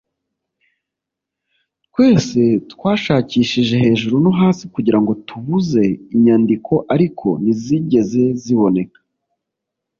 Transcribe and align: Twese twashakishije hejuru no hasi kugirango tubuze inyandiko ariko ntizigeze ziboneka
Twese 1.85 2.41
twashakishije 2.71 3.75
hejuru 3.83 4.15
no 4.25 4.31
hasi 4.39 4.63
kugirango 4.73 5.11
tubuze 5.27 5.83
inyandiko 6.15 6.73
ariko 6.93 7.27
ntizigeze 7.41 8.23
ziboneka 8.41 8.99